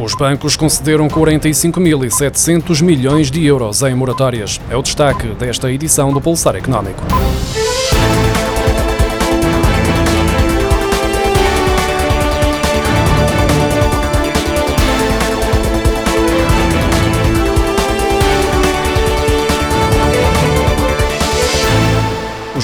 [0.00, 4.60] Os bancos concederam 45.700 milhões de euros em moratórias.
[4.70, 7.02] É o destaque desta edição do Pulsar Económico.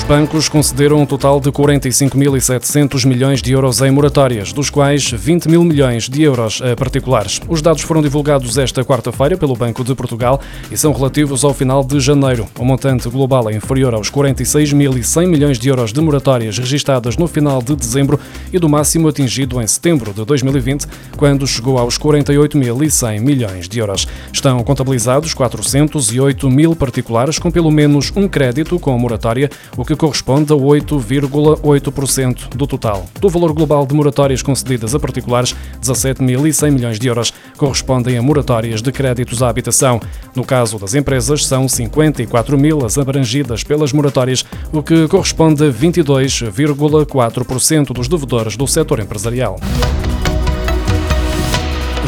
[0.03, 5.63] Bancos concederam um total de 45.700 milhões de euros em moratórias, dos quais 20 mil
[5.63, 7.41] milhões de euros a particulares.
[7.49, 11.85] Os dados foram divulgados esta quarta-feira pelo Banco de Portugal e são relativos ao final
[11.85, 12.49] de janeiro.
[12.59, 17.63] O montante global é inferior aos 46.100 milhões de euros de moratórias registadas no final
[17.63, 18.19] de dezembro
[18.53, 20.87] e do máximo atingido em setembro de 2020,
[21.17, 24.09] quando chegou aos 48.100 milhões de euros.
[24.33, 30.01] Estão contabilizados 408 mil particulares com pelo menos um crédito com moratória, o que que
[30.01, 33.07] corresponde a 8,8% do total.
[33.21, 38.83] Do valor global de moratórias concedidas a particulares, 17.100 milhões de euros correspondem a moratórias
[38.83, 40.01] de créditos à habitação.
[40.35, 45.71] No caso das empresas, são 54 mil as abrangidas pelas moratórias, o que corresponde a
[45.71, 49.61] 22,4% dos devedores do setor empresarial.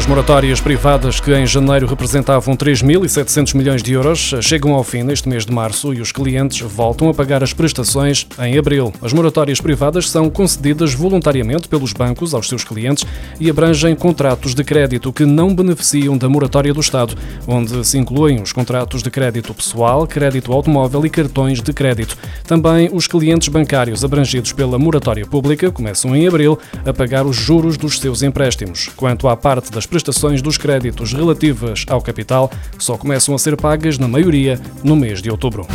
[0.07, 5.27] As moratórias privadas, que em janeiro representavam 3.700 milhões de euros, chegam ao fim neste
[5.27, 8.93] mês de março e os clientes voltam a pagar as prestações em abril.
[9.01, 13.03] As moratórias privadas são concedidas voluntariamente pelos bancos aos seus clientes
[13.37, 17.13] e abrangem contratos de crédito que não beneficiam da moratória do Estado,
[17.45, 22.17] onde se incluem os contratos de crédito pessoal, crédito automóvel e cartões de crédito.
[22.45, 27.75] Também os clientes bancários abrangidos pela moratória pública começam em abril a pagar os juros
[27.75, 28.87] dos seus empréstimos.
[28.95, 29.96] Quanto à parte das prestações
[30.41, 35.29] dos créditos relativas ao capital só começam a ser pagas, na maioria, no mês de
[35.29, 35.65] outubro.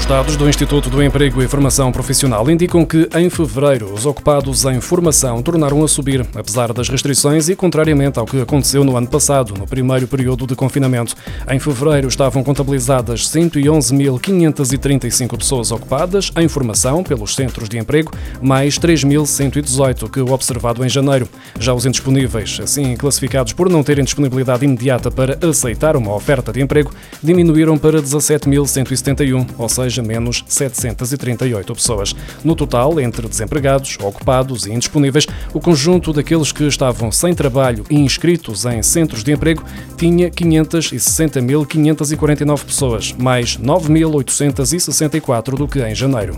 [0.10, 4.82] dados do Instituto do Emprego e Formação Profissional indicam que, em fevereiro, os ocupados em
[4.82, 9.54] formação tornaram a subir, apesar das restrições e contrariamente ao que aconteceu no ano passado,
[9.54, 11.14] no primeiro período de confinamento.
[11.48, 20.10] Em fevereiro estavam contabilizadas 111.535 pessoas ocupadas em formação pelos centros de emprego, mais 3.118
[20.10, 21.30] que o observado em janeiro.
[21.60, 26.62] Já os indisponíveis, assim classificados por não terem disponibilidade imediata para aceitar uma oferta de
[26.62, 26.92] emprego,
[27.22, 32.16] diminuíram para 17.171, ou seja, seja menos 738 pessoas.
[32.44, 37.96] No total, entre desempregados, ocupados e indisponíveis, o conjunto daqueles que estavam sem trabalho e
[37.96, 39.64] inscritos em centros de emprego
[39.98, 46.38] tinha 560.549 pessoas, mais 9.864 do que em janeiro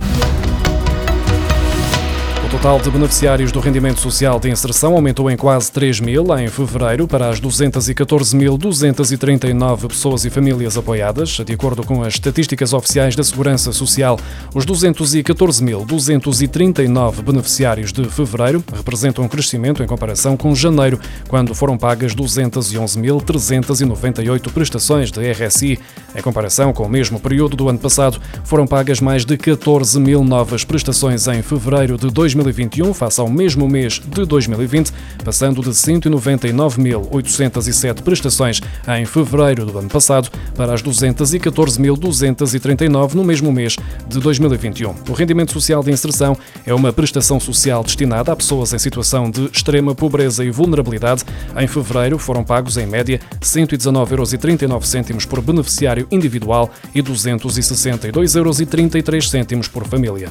[2.52, 7.08] total de beneficiários do rendimento social de inserção aumentou em quase 3 mil em fevereiro
[7.08, 13.72] para as 214.239 pessoas e famílias apoiadas, de acordo com as estatísticas oficiais da Segurança
[13.72, 14.20] Social.
[14.54, 22.14] Os 214.239 beneficiários de fevereiro representam um crescimento em comparação com janeiro, quando foram pagas
[22.14, 25.80] 211.398 prestações de RSI.
[26.14, 30.26] Em comparação com o mesmo período do ano passado, foram pagas mais de 14 mil
[30.26, 34.94] novas prestações em fevereiro de 2020 2021 face ao mesmo mês de 2020,
[35.24, 43.78] passando de 199.807 prestações em fevereiro do ano passado para as 214.239 no mesmo mês
[44.08, 44.96] de 2021.
[45.10, 46.36] O rendimento social de inserção
[46.66, 51.24] é uma prestação social destinada a pessoas em situação de extrema pobreza e vulnerabilidade.
[51.58, 54.34] Em fevereiro foram pagos, em média, 119,39 euros
[55.26, 58.62] por beneficiário individual e 262,33 euros
[59.68, 60.30] por família.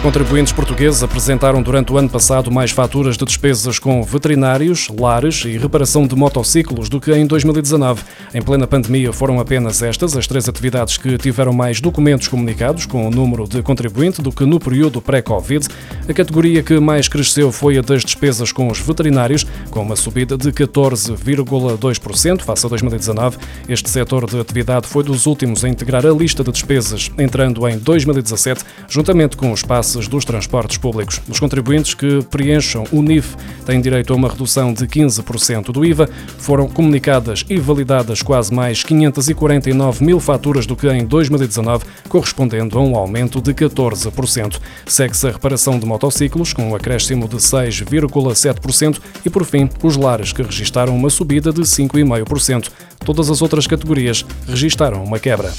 [0.00, 5.44] Os contribuintes portugueses apresentaram durante o ano passado mais faturas de despesas com veterinários, lares
[5.44, 8.02] e reparação de motociclos do que em 2019.
[8.32, 13.06] Em plena pandemia, foram apenas estas as três atividades que tiveram mais documentos comunicados com
[13.06, 15.68] o número de contribuinte do que no período pré-Covid.
[16.08, 20.34] A categoria que mais cresceu foi a das despesas com os veterinários, com uma subida
[20.34, 23.36] de 14,2% face a 2019.
[23.68, 27.76] Este setor de atividade foi dos últimos a integrar a lista de despesas, entrando em
[27.76, 29.62] 2017, juntamente com os
[30.08, 31.20] dos transportes públicos.
[31.28, 36.08] Os contribuintes que preencham o NIF têm direito a uma redução de 15% do IVA.
[36.38, 42.82] Foram comunicadas e validadas quase mais 549 mil faturas do que em 2019, correspondendo a
[42.82, 44.58] um aumento de 14%.
[44.86, 50.32] Segue-se a reparação de motociclos, com um acréscimo de 6,7%, e, por fim, os lares,
[50.32, 52.70] que registaram uma subida de 5,5%.
[53.04, 55.52] Todas as outras categorias registaram uma quebra.